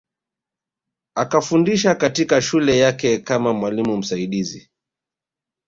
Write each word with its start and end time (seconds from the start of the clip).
Akafundisha 1.15 1.95
katika 1.95 2.41
shule 2.41 2.77
yake 2.77 3.17
kama 3.17 3.53
mwalimu 3.53 3.97
msaidizi 3.97 4.69